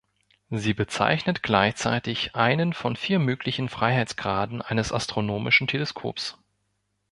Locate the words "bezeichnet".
0.73-1.43